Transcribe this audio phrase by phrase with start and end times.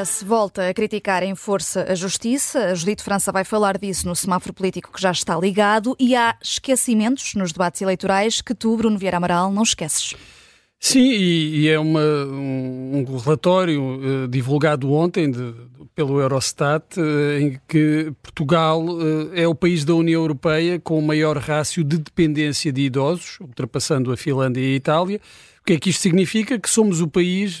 [0.00, 2.66] PS volta a criticar em força a justiça.
[2.66, 6.36] A Judite França vai falar disso no semáforo político que já está ligado e há
[6.42, 10.14] esquecimentos nos debates eleitorais que tu, Bruno Vieira Amaral, não esqueces.
[10.78, 13.82] Sim, e, e é uma, um, um relatório
[14.24, 15.52] uh, divulgado ontem de,
[15.94, 21.02] pelo Eurostat uh, em que Portugal uh, é o país da União Europeia com o
[21.02, 25.20] maior rácio de dependência de idosos, ultrapassando a Finlândia e a Itália.
[25.60, 26.58] O que é que isto significa?
[26.58, 27.60] Que somos o país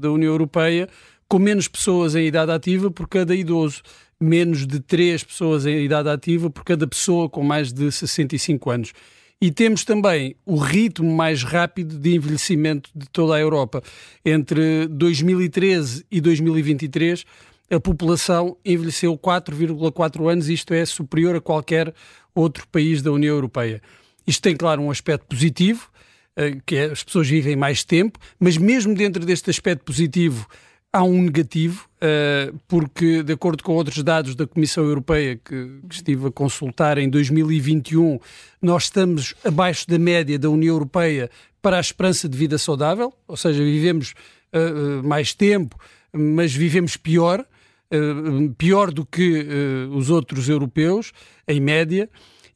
[0.00, 0.88] da União Europeia
[1.28, 3.82] com menos pessoas em idade ativa por cada idoso,
[4.18, 8.92] menos de três pessoas em idade ativa por cada pessoa com mais de 65 anos.
[9.40, 13.80] E temos também o ritmo mais rápido de envelhecimento de toda a Europa.
[14.24, 17.24] Entre 2013 e 2023,
[17.70, 21.94] a população envelheceu 4,4 anos, isto é superior a qualquer
[22.34, 23.80] outro país da União Europeia.
[24.26, 25.88] Isto tem, claro, um aspecto positivo,
[26.34, 30.48] eh, que é as pessoas vivem mais tempo, mas mesmo dentro deste aspecto positivo,
[30.98, 35.94] há um negativo, uh, porque, de acordo com outros dados da Comissão Europeia que, que,
[35.94, 38.18] estive a consultar em 2021,
[38.60, 41.30] nós estamos abaixo da média da União Europeia
[41.62, 44.14] para a esperança de vida saudável, ou seja, vivemos
[44.52, 45.78] uh, mais tempo,
[46.12, 47.44] mas vivemos pior,
[48.56, 49.46] pior do que
[49.92, 51.12] os outros europeus,
[51.46, 52.08] em média.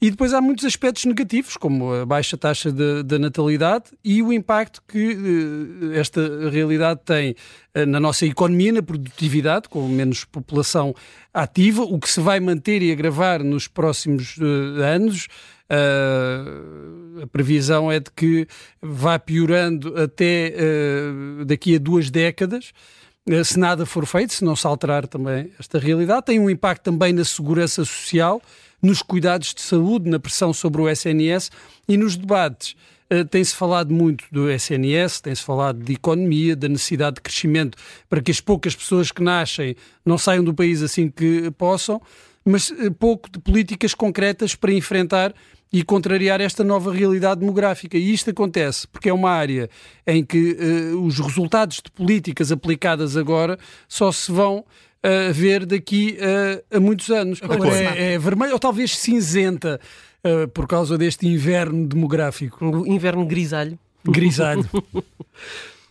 [0.03, 2.73] E depois há muitos aspectos negativos, como a baixa taxa
[3.05, 7.37] da natalidade e o impacto que uh, esta realidade tem
[7.77, 10.93] uh, na nossa economia, na produtividade, com menos população
[11.33, 15.29] ativa, o que se vai manter e agravar nos próximos uh, anos.
[17.23, 18.49] a previsão é de que
[18.83, 20.53] vá piorando até
[21.47, 22.73] daqui a duas décadas
[23.45, 26.27] se nada for feito, se não se alterar também esta realidade.
[26.27, 28.43] Tem um impacto também na segurança social,
[28.83, 31.51] nos cuidados de saúde, na pressão sobre o SNS
[31.89, 32.75] e nos debates.
[33.11, 38.21] Uh, tem-se falado muito do SNS, tem-se falado de economia, da necessidade de crescimento para
[38.21, 42.01] que as poucas pessoas que nascem não saiam do país assim que possam,
[42.45, 45.35] mas uh, pouco de políticas concretas para enfrentar
[45.73, 47.97] e contrariar esta nova realidade demográfica.
[47.97, 49.71] E isto acontece porque é uma área
[50.07, 53.59] em que uh, os resultados de políticas aplicadas agora
[53.89, 54.65] só se vão
[55.03, 57.41] a ver daqui a, a muitos anos.
[57.43, 59.81] A cor é, é vermelha ou talvez cinzenta
[60.25, 62.65] uh, por causa deste inverno demográfico.
[62.65, 63.79] Um inverno grisalho.
[64.05, 64.69] Grisalho.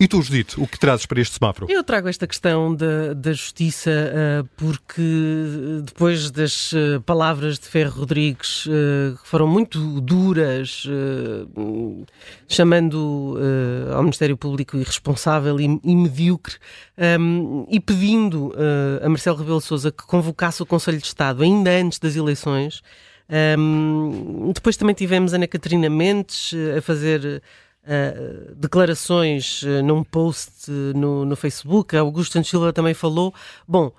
[0.02, 1.68] E tu, Judite, o que trazes para este semáforo?
[1.70, 5.00] Eu trago esta questão da, da justiça uh, porque
[5.84, 10.88] depois das uh, palavras de Ferro Rodrigues, uh, que foram muito duras,
[12.48, 13.38] chamando
[13.94, 16.56] ao Ministério Público irresponsável e, e medíocre,
[17.20, 18.56] um, e pedindo
[19.04, 22.82] a Marcelo Rebelo Sousa que convocasse o Conselho de Estado ainda antes das eleições.
[23.60, 27.42] Um, depois também tivemos Ana Catarina Mendes a fazer
[27.84, 33.34] Uh, declarações uh, num post uh, no, no Facebook, Augusto Santos Silva também falou.
[33.68, 33.92] Bom,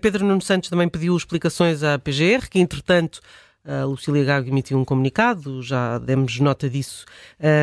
[0.00, 3.20] Pedro Nuno Santos também pediu explicações à PGR, que entretanto
[3.64, 7.04] a Lucília Gago emitiu um comunicado, já demos nota disso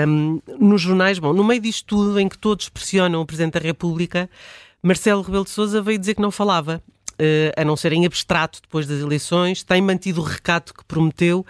[0.06, 1.20] um, nos jornais.
[1.20, 4.30] Bom, no meio disto tudo, em que todos pressionam o Presidente da República,
[4.84, 6.84] Marcelo Rebelo de Sousa veio dizer que não falava,
[7.56, 11.46] a não ser em abstrato depois das eleições, tem mantido o recato que prometeu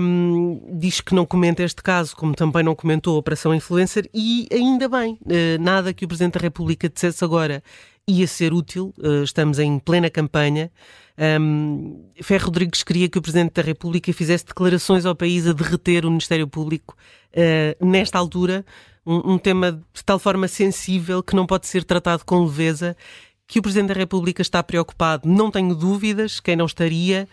[0.00, 4.46] um, diz que não comenta este caso, como também não comentou a Operação Influencer, e
[4.52, 7.62] ainda bem, uh, nada que o Presidente da República dissesse agora
[8.08, 10.70] ia ser útil, uh, estamos em plena campanha.
[11.40, 16.04] Um, Ferro Rodrigues queria que o Presidente da República fizesse declarações ao país a derreter
[16.04, 16.94] o Ministério Público
[17.32, 18.64] uh, nesta altura,
[19.04, 22.96] um, um tema de tal forma sensível que não pode ser tratado com leveza
[23.46, 27.28] que o Presidente da República está preocupado, não tenho dúvidas, quem não estaria,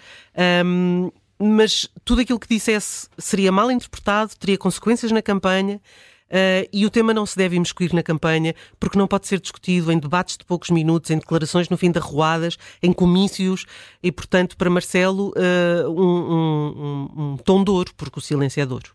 [0.64, 1.12] um,
[1.44, 5.82] mas tudo aquilo que dissesse seria mal interpretado, teria consequências na campanha.
[6.30, 9.92] Uh, e o tema não se deve imiscuir na campanha porque não pode ser discutido
[9.92, 13.66] em debates de poucos minutos, em declarações no fim de arruadas, em comícios
[14.02, 18.66] e, portanto, para Marcelo, uh, um, um, um, tom de ouro, porque o silêncio é
[18.66, 18.92] de ouro.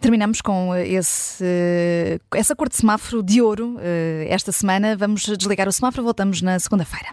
[0.00, 1.44] Terminamos com esse,
[2.34, 3.80] essa cor de semáforo de ouro uh,
[4.26, 4.96] esta semana.
[4.96, 7.08] Vamos desligar o semáforo, voltamos na segunda-feira.